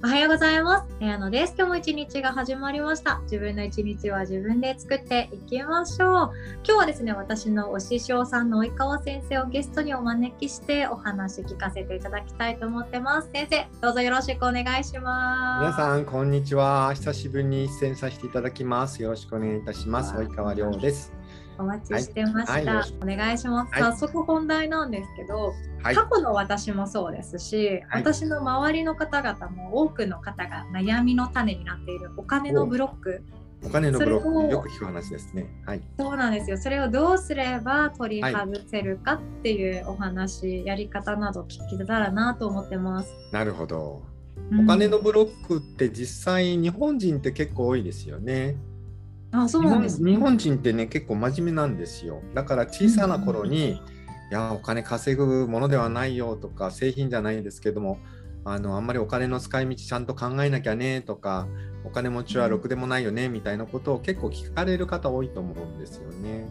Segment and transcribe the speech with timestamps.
[0.00, 0.86] おはようございます。
[1.00, 1.54] 綾野です。
[1.58, 3.18] 今日も一日が始まりました。
[3.24, 6.32] 自分の一日は自分で作っていきましょう。
[6.64, 13.30] 今日はですね、私のお師匠さんの及川先生をゲストにお招きしてお話聞かせていただきたいと思ってます。
[13.32, 15.62] 先生、どうぞよろしくお願いします。
[15.62, 16.94] 皆さんこんにちは。
[16.94, 19.02] 久しぶりに出演させていただきます。
[19.02, 20.14] よろしくお願いいたします。
[20.14, 21.17] 及川亮です。
[21.58, 22.52] お待ちしてました。
[22.52, 23.72] はいはいお願いします。
[23.72, 25.94] はい早速本題なんですけど、はい。
[25.94, 33.22] 過去の私もそうですし、はい私の周りの方々も多くの方が悩みの種になっているお金のブロック
[33.64, 35.46] お金のブロックよく聞く話ですね。
[35.66, 35.82] はい。
[35.98, 43.12] そうなんですよそれをどうすれば取り外せるかっていうお話、やり方など聞けたらなと思ってます。
[43.32, 44.02] なるほど。
[44.50, 48.56] うんお金のブロックって実際日本人って結構多いですよね。
[49.30, 52.22] あそうなんです、日本日本人ってね結構真面目なんですよ。
[52.34, 53.80] だから小さな頃に、い
[54.30, 57.98] やお金稼ぐものではないよとか製品じゃないですけども
[58.44, 61.46] あのあんまりお金の使い道ちゃんと考えなきゃねとか
[61.84, 66.46] お金持ちはろくでもないよねみたいなことを結構聞かれる方多いと思うんですよね。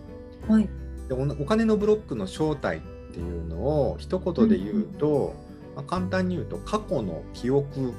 [0.47, 0.67] はい。
[1.07, 2.81] でおお金のブロックの正体っ
[3.13, 5.35] ていうのを一言で言うと、
[5.75, 7.93] まあ、簡単に言うと過去の記憶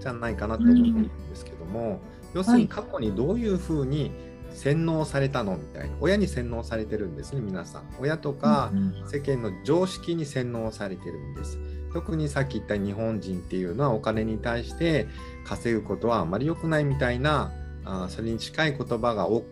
[0.00, 2.00] じゃないかなと思っているんですけども、
[2.34, 4.12] 要するに過去にどういうふうに
[4.52, 7.82] 洗脳されたのみたいな親に洗脳されてるんですね皆さん。
[8.00, 11.58] 親とかうん世間の常識に洗脳されてるんです。
[11.92, 15.08] 特にさっき言った日本人っていうのはお金に対して
[15.44, 17.52] 稼ぐことはあまり良くないみたいな
[17.84, 19.46] あーそれに近い言葉が多く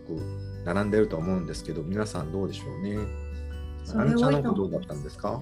[0.63, 2.97] 並んでると思うんですけど皆さんどうでしょうね。
[3.91, 5.41] あのちゃんのどうだったんですか？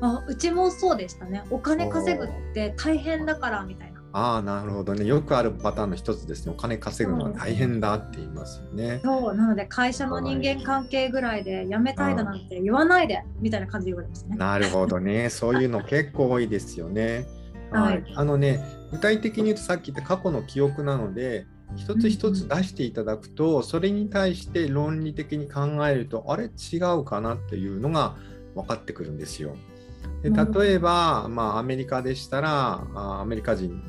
[0.00, 1.44] あうちもそうでしたね。
[1.50, 3.95] お金稼ぐって大変だからみたいな。
[4.12, 5.04] ああなるほどね。
[5.04, 6.52] よくあるパターンの一つですね。
[6.52, 9.00] お金稼ぐのは大変だって言いますよね。
[9.04, 14.36] そうなので会社の人間関係ぐらいで辞めたいだなんて言わないでみたいな感じで言われましたね。
[14.36, 15.28] なるほどね。
[15.30, 17.26] そういうの結構多いですよね。
[17.70, 18.04] はい。
[18.14, 28.14] あのね具体的に言うとさっき言った過去の記憶なので一つ一つ出していただくと、それに対して論理的に考えるとあれ違うかなっていうのが
[28.54, 29.56] 分かってくるんですよ。
[30.22, 33.82] で例えば、まあ、アメリカでしたらあアメリカ人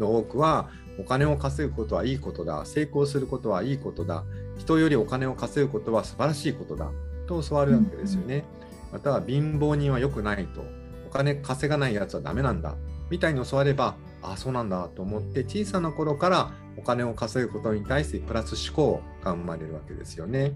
[0.00, 0.68] の多くは
[0.98, 2.64] お金を稼ぐことはいいことだ。
[2.66, 4.24] 成功することはいいことだ。
[4.58, 6.90] 人よりお金を稼ぐことは素晴らしいことだ。
[7.26, 8.44] と教わるわけですよね。
[8.92, 10.62] または貧乏人は良くないと。
[11.06, 12.74] お金稼がないやつはダメなんだ。
[13.10, 20.54] みたいに教わればあそうなんだと思って小さな頃からお金を稼ぐことに対してプラス思考が生まれるわけですよね。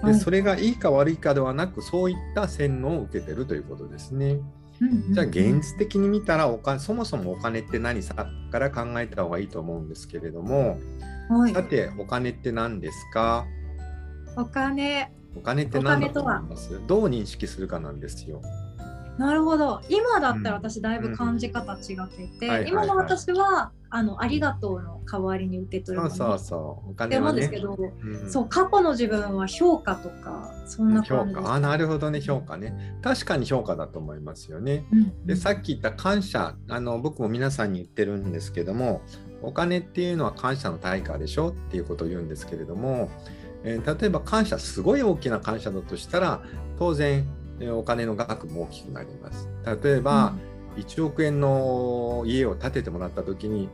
[0.00, 0.14] はい。
[0.14, 4.38] でそれがいいか悪いかではなくそういった洗脳を受けてるということですね。
[5.10, 8.14] じゃあ現実的に見たらお金そもそもお金って何さ
[8.50, 10.78] から考えた方がいいと思うんですけれども、
[11.30, 11.52] はい。
[11.54, 13.46] さてお金って何ですか？
[14.36, 15.12] お金。
[15.36, 16.80] お金って何だと思います？
[16.86, 18.42] どう認識するかなんですよ。
[19.16, 19.80] なるほど。
[19.88, 20.62] 今だったらうん。
[20.62, 26.90] 私だいぶ感じ方違っていて、今の私はあのありがとうの代わりに受け取るそうそうそう。
[26.90, 27.28] お金はね。
[27.28, 27.60] 思うんですけ。
[27.60, 28.30] ど、うん。
[28.30, 31.54] そう過去の自分は評価とかそんな評感じです価。
[31.54, 32.96] あなるほどね評価ね。
[33.02, 34.84] 確かに評価だと思いますよね。
[34.92, 35.26] うん。
[35.26, 36.56] でさっき言った感謝。
[36.68, 39.02] あの僕も皆さんに言ってるんですけども
[39.42, 43.10] お金っていうのは感謝の対価でしょっていうことを言うんですけれども、
[43.62, 46.42] えー例えば感謝すごい大きな感謝だとしたら
[46.80, 47.24] 当然、
[47.60, 49.48] えーお金の額も大きくなります。
[49.84, 50.34] 例えば、
[50.76, 53.68] 1億円の家を建ててもらった時に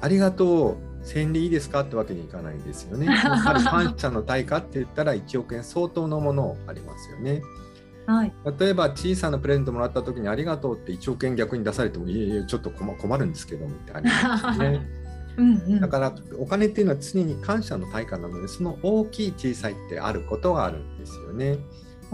[0.00, 1.80] ありがとう1000でいいですか？
[1.80, 3.06] ってわけにいかないんですよね。
[3.12, 7.42] やっぱり感謝の対価って言ったら1億円相当のものありますよね。
[7.56, 7.62] うん
[8.04, 14.86] はい例えば小さなプレゼントもらった時にありがとうって1億円逆に出されてもいえいえちょっと困困るんですけどみたいな、ね。
[15.38, 21.58] うんうんだからお金っていうのは常に感謝の対価なのでその大きい小さいってあることがあるんですよね。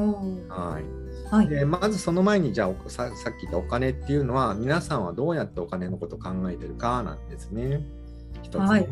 [0.03, 1.34] はい。
[1.34, 1.48] はい。
[1.48, 7.82] でまずその前にじゃあおささっき言ったお金っていうのは皆さんはどうやってお金のことを考えてるかなんですね。
[8.42, 8.88] 一つね、はい。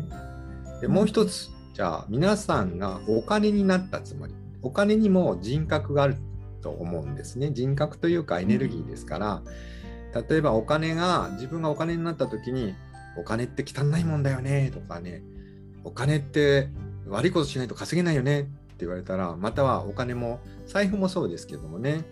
[0.81, 4.33] でもう一つじゃあ皆さんがお金になったつもり。
[4.61, 6.17] お金にも人格がある
[6.61, 7.51] と思うんですね。
[7.51, 9.41] 人格というかエネルギーですから、
[10.29, 12.75] 例えばお金が自分がお金になった時に
[13.17, 15.21] お金って汚いもんだよねとかね。
[15.83, 16.69] お金って
[17.07, 22.05] 悪いことしないと稼げないよねって言われたらまたはお金も財布もそうですけどもね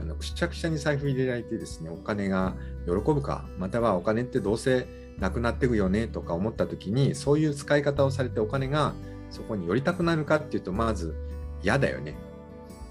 [0.00, 2.54] あのくしゃくしゃに財布入れられてですねお金が
[2.84, 4.88] 喜ぶかまたはお金ってどうせ
[5.20, 8.92] なくなっていくよねとか思った時にそういう使い方をされてお金が
[9.30, 11.14] そこに寄りたくなるかっていうとまず
[11.62, 12.16] 嫌だよね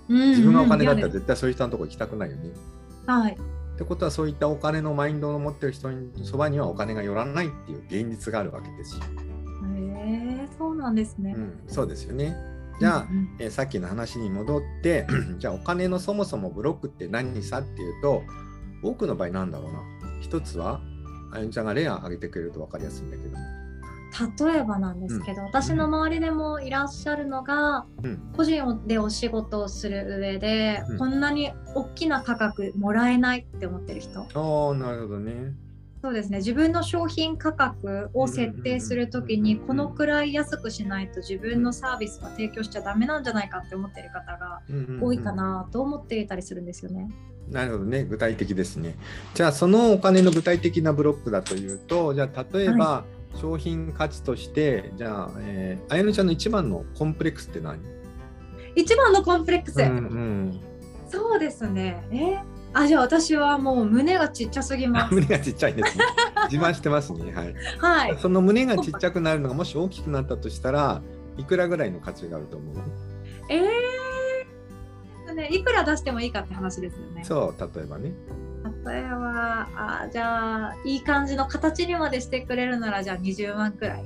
[0.08, 2.52] 自分がお金だったら絶対そういう人のとこ行きたくないよね
[3.06, 3.36] はいっ
[3.82, 9.04] てことはそういったお金のマインドを持ってる人のそばにはお金が寄らないっていう現実があるわけですよ。
[9.74, 11.40] へえそうなんですねう。
[11.40, 12.36] ん、そうですよね。
[12.80, 13.36] じゃあ、うんうん。
[13.40, 18.24] えーさっきの話に戻って じゃあお金のそもそもブロックって何さっていうと
[18.82, 19.82] 多くの場合なんだろうな。
[20.22, 20.82] 一つは
[21.32, 23.38] あゆみちゃんが例を挙げてくれると分かりやすいんだけど。
[24.44, 25.48] 例えばなんですけど、うん。
[25.48, 28.32] 私の周りでもいらっしゃるのが、うん。
[28.36, 30.98] 個人でお仕事をする上で、うん。
[30.98, 34.22] こんなに大きな価格もらえないって思ってる人。
[34.22, 34.26] あ
[34.72, 35.54] あ、なるほどね。
[36.02, 36.38] そうですね。
[36.38, 44.62] 自分の商品価格を設定するときにうんこのくらい安くしないと自分のサービスは提供しちゃダメなんじゃないかって思ってる方が
[45.02, 47.10] 多いかなと思っていたりするんですよね。
[47.50, 48.96] なるほどね、具体的ですね。
[49.34, 53.06] じゃあ、そのお金の具体的なブロックだというと、じゃあ、例えば、
[53.36, 57.80] 商品価値として、じゃあ、えー、あやのちゃんの一番のコンプレックスって何？
[58.76, 60.60] 一番のコンプレックス、うんうん、
[61.10, 62.04] そうですね。
[62.12, 62.38] え
[62.74, 65.14] あじゃあ私はもう胸がちっちゃすぎます。
[65.14, 66.06] 胸がちっちゃいですね。
[66.52, 67.32] 自慢してますね。
[67.34, 67.54] はい。
[67.80, 71.02] はいその胸がちっちゃくなるのがもし大きくなったとしたら、
[71.38, 72.76] いくらぐらいの価値があると思う？
[73.50, 77.24] えーね、いくら出してもいいかって話ですよね。
[77.24, 78.14] そう、例えばね。
[78.86, 84.04] 例えばあじゃあいい感じの形にまでしてくれるならじゃあ20万くらい。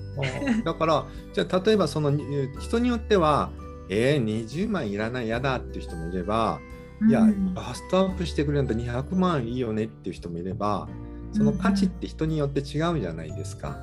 [0.63, 2.24] だから、じゃあ例えばそのに
[2.60, 3.51] 人によっては、
[3.89, 6.60] えー、20万いらない、やだっていう人もいれば、
[7.07, 10.87] いや、うんバストアップしてくれるんだ200万いいよねっていう人もいれば、
[11.31, 13.77] その価値って人によって違うじゃないですか。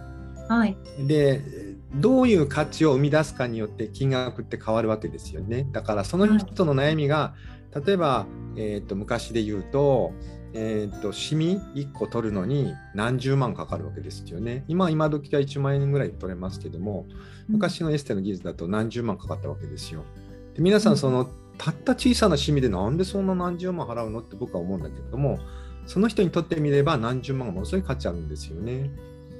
[0.48, 0.76] はい。
[1.06, 1.40] で、
[1.94, 5.68] どういう価値を生み出すかによって金額って変わるわけですよね。
[5.72, 7.34] だからその人の悩みが、
[7.84, 8.26] 例えば、
[8.56, 10.12] えー、と昔で言うと、
[10.52, 14.64] えー、とシミ1個取るのに何十万かかるわけですよね。
[14.68, 17.06] 今今時は1万円ぐらい取れますけども、
[17.48, 20.04] 昔のエステの技術だと何十万かかったわけですよ。
[20.54, 21.30] で皆さんその
[21.60, 25.38] たった小さなシミでなんでそんな何十万払うのって僕は思うんだけれども
[25.84, 28.90] その人にとってみれば何十万がものすごい価値あるんですよね。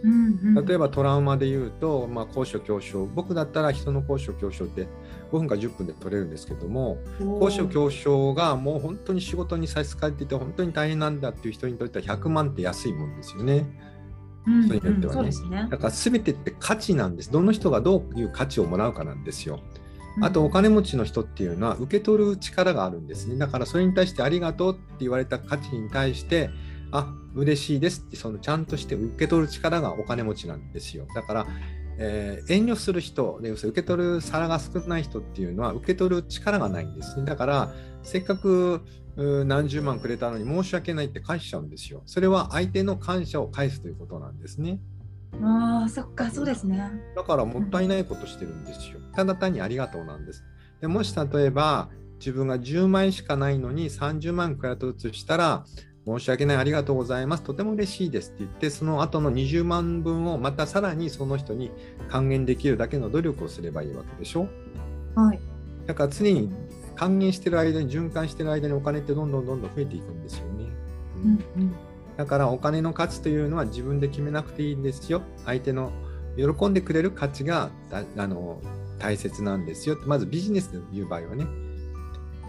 [0.03, 4.87] うんうん、例えばトラウマで言うと、まあ、高所恐怖症僕だったら人の高所恐怖症って
[5.31, 13.67] 5分か10分で取れるんですけども高所恐怖症がもう本当に仕事に差し支えていて本当に大変なんだっていう人にとっては100万って安いもんですよね。
[14.47, 17.31] うん人によってはねそうですねだから全てって価値なんです。
[17.31, 19.61] どの人がどういう価値をもらうかなんですよ。
[20.21, 23.39] あとお金持ちの人っていうのは受け取る力があるんですね。
[23.39, 26.51] だからそれに対してありがとうって言われた価値に対して、
[26.93, 31.07] あ、嬉しいですってそのちゃんとして受け取る力がお金持ちなんですよ。
[31.15, 31.47] だから、
[31.99, 37.25] えー遠慮する人で、要するに受け取る皿が少ない人っていうのは受け取る力がないんですね。
[37.25, 38.83] だから、せっかく
[39.17, 42.03] 何十万くれたのに申し訳ないって返しちゃうんですよ。
[42.07, 44.81] それは相手の感謝を返すということなんですね。
[45.43, 46.83] ああそっかそうですね。
[47.17, 49.01] だからもったいないことしてるんですよ。
[49.15, 50.45] ただ単にありがとうなんです。
[50.81, 51.89] でもし例えば
[52.19, 55.65] 自分が10万円しかないのに30万くらいと移したら
[56.07, 61.71] 申し訳ないありがとうございますとても嬉しいですって言ってその後の20万分をまたさらにその人に
[62.09, 64.49] 還元できるだけの努力をすればいいわけでしょ
[65.15, 65.41] はい。
[65.87, 66.51] だから常に
[66.97, 70.65] 還元してる間に循環してる間にお金ってどんどんどんどん増えていくんですよね。
[71.17, 71.75] ううんんうん
[72.21, 75.23] だからお金の価値というのは自分で決めなくていいんですよ。
[75.47, 75.91] 相手の
[76.37, 78.61] 喜んでくれる価値があの
[78.99, 79.97] 大切なんですよ。
[80.05, 81.47] まずビジネスで言う場合はね。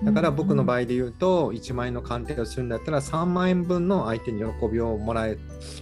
[0.03, 5.38] だから僕の場合、で言うと、1万円の鑑定をするんだったら3万円分の相手に喜びをもらえ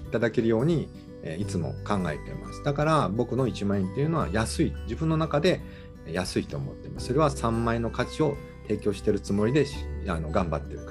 [0.06, 0.88] いただけるように、
[1.24, 2.64] えいつも考えています。
[2.64, 4.74] だから僕の1万円っていうのは安い。
[4.84, 5.62] 自分の中で
[6.06, 7.08] 安いと思ってます。
[7.08, 8.38] それは3万円の価値を
[8.68, 9.66] 提供しているつもりで
[10.08, 10.89] あの頑張ってる。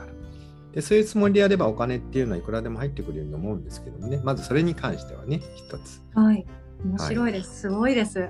[0.73, 4.21] でそういうつもりでやればお金っていうのはいくらでも入ってくるように思うんですけどもね。
[4.23, 6.03] まずそれに関してはね、一つ。
[6.15, 6.47] はい。
[6.85, 7.61] 面白いです。
[7.63, 8.21] すごいです。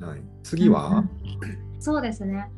[0.00, 2.50] はい、次は、うんうんそうですね。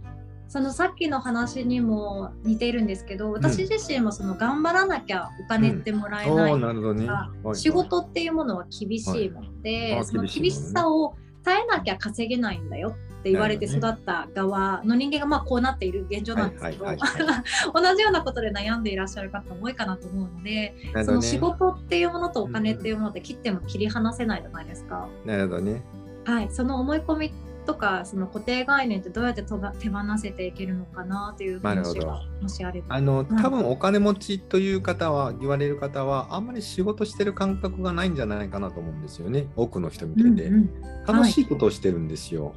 [0.49, 7.07] そのさっきの話にも似ているんですけど、私自身もその頑張らなきゃお金ってもらえおないおなるほどね。
[7.09, 16.87] あはい仕事っていうものは厳しいもので、はいあその厳しさを耐えなきゃ稼げないんだよって言われて育った側の人間がまあこうなっている現状なんですけど、
[17.75, 21.05] 同じようなことで悩んでいらっしゃる方も多いかなと思うので、ね。
[21.05, 25.07] その仕事っていうものとお金っていうものって切っても切り離せないじゃないですか。
[25.27, 25.83] なるほどね。
[26.25, 27.33] はい、その思い込み
[27.67, 32.97] とかその固定概念ってどうやってとが手放せていけるのかなという話がもしあれば。
[32.97, 39.47] あのはい多分お金持ちという方は言われる方はあんまり仕事してる感覚がないんじゃないかなと思うんですよね。
[39.57, 40.71] 多くの人見てて、うんうん。
[41.07, 42.55] 楽しいことをしてるんですよ、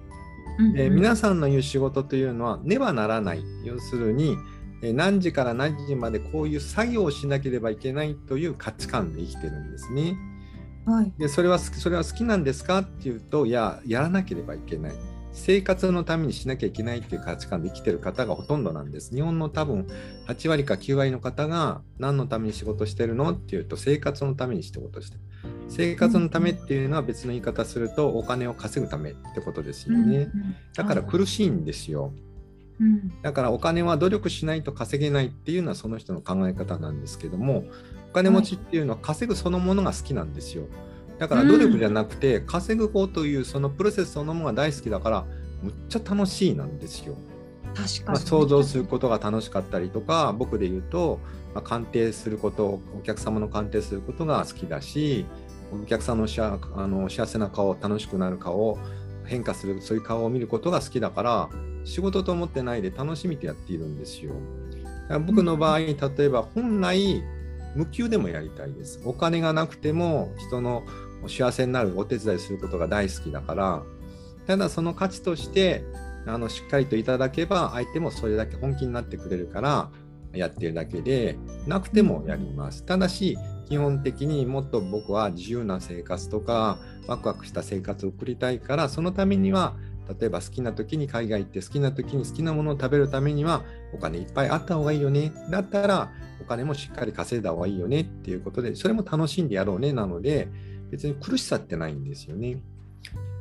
[0.57, 0.74] うんうん。
[0.74, 3.43] で皆さんの言う仕事というのはねばならない。
[3.63, 4.38] 要するに
[4.81, 10.17] えー何時から何時までこういう作業をしなければいけないという価値観で生きてるんですね。
[10.86, 11.13] はい。
[11.17, 14.93] でそれはそれは好きなんですかっていうといややらなければいけない
[15.34, 19.13] 生活のためにしなきゃいけないっていう価値観で生きてる方がほとんどなんです。
[19.13, 19.88] 日本の多分
[20.28, 25.22] 8割か9割の方が何のために仕事してるのっていうと生活のために仕事してる。
[25.68, 30.30] 生活のためっていうのは別の言い方するとお金を稼ぐためってことですよね、
[30.75, 32.13] だから苦しいんですよ、
[32.80, 33.22] うん。
[33.22, 37.66] だからお金は努力しないと稼げないっていうのはその人の考え方なんですけども
[38.12, 40.68] お金持ちっていうのは稼ぐそのものが好きなんですよ
[41.20, 45.25] だから努力じゃなくて稼ぐ方というそのプロセスそのものが大好きだから
[45.62, 47.15] むっちゃ楽しいなんですよ。
[47.74, 51.20] 確かに、まあ、想像することが楽しかったりとか僕で言うと、
[51.55, 55.25] まあ、鑑定することお客様の鑑定することが好きだし
[55.72, 58.77] お客さんのしああの幸せな顔楽しくなる顔
[59.25, 61.50] 変化するそういう顔を見ることが好きだから
[61.84, 64.34] 仕事と思ってないで楽しみでやっているんですよ。
[65.25, 67.24] 僕の場合例えば本来
[67.75, 69.01] 無給でもやりたいです。
[69.03, 70.84] お金がなくても人の
[71.27, 73.84] 幸せになるお手伝いすることが大好きだから
[74.46, 75.84] ただその価値として
[76.25, 79.89] あのしっかりといただけば相手もそれだけ本気になってくれるから
[80.34, 81.38] やってるだけで
[81.68, 82.84] なくてもやります。
[82.84, 83.38] ただし
[83.70, 86.77] 基本的にもっと僕は自由な生活とか
[87.08, 89.75] ワクワクした生活を送りたいからそのためには
[90.19, 100.50] 例えば好きな時に海外行って好きな時に好きなものを食べるためにはお金いっぱいあった方がいいよねだったらお金もしっかり稼いだ方がいいよねっていうことでそれも楽しんでやろうねなので
[100.91, 102.60] 別に苦しさってないんですよね。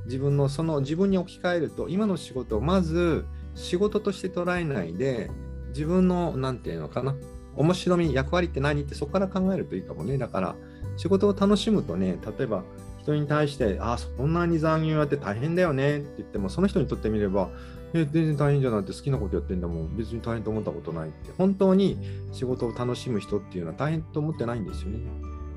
[0.06, 5.30] 自分のその自分に置き換えると今の仕事をまず仕事として捉えないで
[5.68, 7.14] 自分の何て言うのかな
[7.54, 10.56] 面白み役割って何ってそこから考えるといいかもねだから
[10.96, 12.64] 仕事を楽しむとね例えば
[13.02, 17.50] 人に対してあそんなに残業やって大変だよねって言ってもその人にとってみれば
[17.94, 19.96] え全然大変じゃなくて好きなことやってんだもん。
[19.96, 21.98] 別に大変と思ったことないって本当に
[22.32, 25.00] 仕事を楽しむ人っていうのは大変と思ってないんですよね。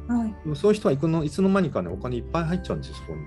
[0.07, 0.35] はい。
[0.43, 3.23] でもそういう人はいくのいつの間にかねお金いっぱい入っちゃうんですよそこに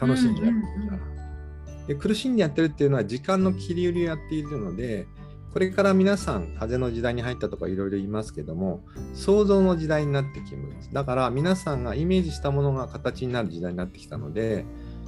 [0.00, 5.06] 楽しんでやってるから、で苦しんでやってるっていうのは時間の切り売りをやっているので
[5.52, 8.80] これから皆さん風の時代に入ったとかいろいろ言いますけども
[9.14, 10.92] 想像の時代になってきます。
[10.92, 14.64] だから皆さんがイメージしたものが形になる時代になってきたので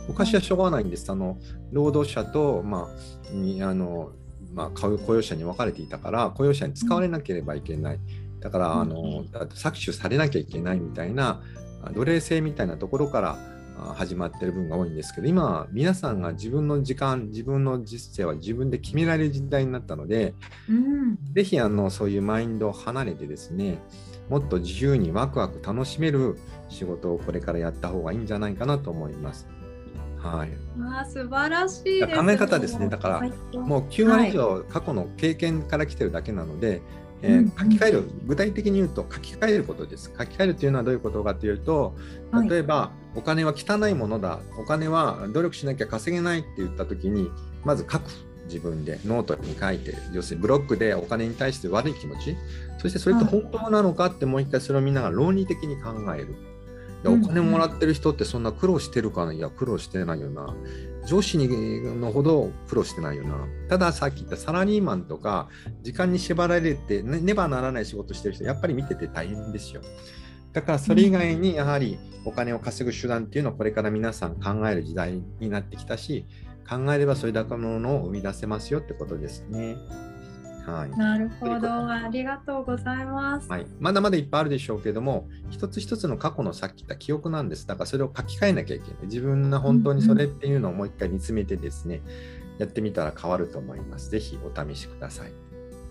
[0.06, 1.10] 昔はしょうがないんです。
[1.10, 1.38] あの
[1.72, 4.12] 労働者と、まあにあの
[4.52, 8.00] まあ、雇用雇用者に分かれていたから雇用者に使われなければいけない。
[8.40, 11.40] だからあの搾取されなきゃいけないみたいな
[11.82, 20.35] あ奴隷制みたいなところからあ始まってる分が多いんですけど今は皆さんが自分の時間自分の実践は自分で決められる時代になったので
[20.69, 21.19] うん。
[21.33, 23.78] ぜひあのそういうマインドを離れてですね
[24.28, 26.38] もっと自由にワクワク楽しめる
[26.69, 29.47] 仕事をこれからやった方がいいんじゃないかなと思います。
[30.16, 30.49] はい、
[30.81, 32.88] あー素晴らしいです、考え方ですね。
[32.88, 33.33] だからはい。
[33.59, 36.81] もう9割以上過去の経験から来てるだけなので、
[37.25, 40.12] えーうん書き換える具体的に言うと書き換えることです。
[40.16, 41.95] 書き換えるというのはどういうことかというと
[42.31, 42.49] はい。
[42.49, 44.40] 例えば、お金は汚いものだ。
[44.59, 47.31] お金は努力しなきゃ稼げないって言った時に
[47.64, 48.11] まず書く。
[48.47, 49.00] 自分で。
[49.07, 49.95] ノートに書いて。
[50.12, 52.37] 要するにブロックでお金に対して悪い気持ち。
[52.78, 56.35] そしてそれって本当なのかってもう一回それを見ながら論理的に考える。
[57.11, 59.32] お金もらってる人ってそんな苦労してるかな？
[59.32, 60.54] いや苦労してないよな。
[61.06, 61.49] 上司に
[62.00, 63.46] のほど苦労してないよな。
[63.68, 65.49] たださっき言ったサラリーマンとか
[65.82, 69.82] 時間に縛られてねねばならない仕事してる人やっぱり見てて大変ですよ。
[70.52, 76.26] だからそれ以外にやはりお金を稼ぐ手段っていうのはこれから皆さん考える時代になってきたし
[76.66, 79.76] 考えればそれだけのものを生み出せますよってことですね。
[80.66, 80.90] はい。
[80.99, 81.88] なるほど。
[81.88, 89.06] ありがとうございます、はい、まだまだいっぱいあるでしょうけども一つ一つの過去のさっき言った記憶なんですだからそれを書き換えなきゃいけない。
[89.06, 92.00] 自分が本当にそれっていうのをもう一回見つめてですね、
[92.59, 94.11] やってみたら変わると思います。
[94.11, 95.33] ぜひお試しください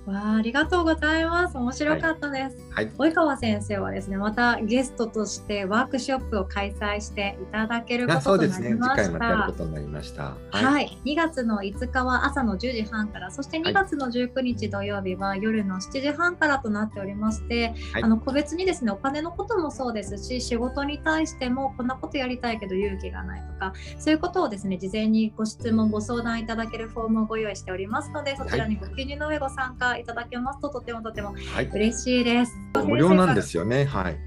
[0.06, 1.58] わあありがとうございます。
[1.58, 2.90] 面白かったです、はい。
[2.90, 8.82] 及川先生はですねまたゲストとしてワークショップを開催していただけるこあそうですととなりね。
[8.82, 10.36] 次回ましたまたやることになりました。
[10.52, 13.72] はい、2月の5日は朝の10時半からそしてはい。
[13.72, 18.04] 2月の19日土曜日は夜の7時半からとなっておりまして、はい。
[18.04, 32.54] あの個別にですねお金のこともそうですし仕事に対してもこんなことやりたいけど勇気がないとかそういうことをですね事前にご質問ご相談いただけるフォームをご用意しておりますのでそちらにご記入の上ご参加いただけますととてもとてもはい、嬉しいです。
[32.86, 33.86] 無料なんですよね。
[33.86, 34.18] はい。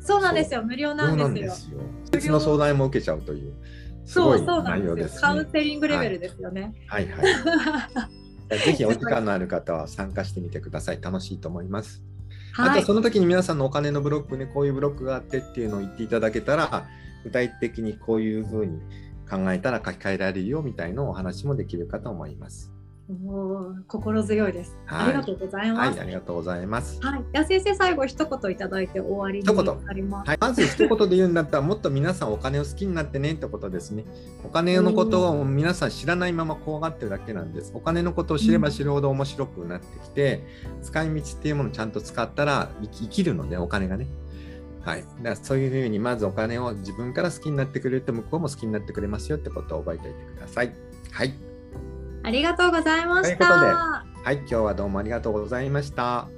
[0.00, 0.62] そうなんですよ。
[0.62, 1.78] 無料なんですよ。
[1.78, 1.84] よ。
[2.10, 3.52] 別の相談も受けちゃうという
[4.04, 5.08] すごいそうそうでよ。
[5.20, 6.74] カウンセリングレベルですよね。
[6.86, 7.08] はい。
[7.08, 8.58] はい。
[8.58, 10.98] ぜひお時間のある方は参加してみてください。
[11.00, 12.02] 楽しいと思います。
[12.56, 12.80] あはい。
[12.80, 16.86] とその時に皆さんのお金のブロックねこういうブロックがあってっていうのを言っていただけたら
[17.24, 18.80] 具体的にこういうふうに
[19.30, 22.71] 考えたら書き換えられるよみたいなお話もできるかと思います。
[23.88, 24.76] 心強いです。
[24.86, 26.00] はいありがとうございはい、ます。
[26.00, 27.00] ありがとうございます。
[27.02, 30.28] はい、先生最後一言いただいて終わりに一言なります。
[30.28, 34.04] はい、まず一言で言うんだったらもっと皆さんお金を好きになってねってことですね。
[34.44, 37.72] お金のことを皆さん知らないまま怖がってるだけなんです。
[37.74, 40.44] お金のことを知れば知るほど面白くなってきて、
[40.82, 44.06] 使い道っていうものをちゃんと使ったら生きるのでお金がね。
[44.84, 50.74] はい、だそういうふうにまずお金を自分から好きになってくれると向こうも好きになってくれますよってことを覚えておいてください。
[51.12, 51.34] はい、
[52.22, 53.36] ありがとうございました。
[53.36, 53.66] ということで
[54.24, 56.28] はい、今日はどうもありがとうございました。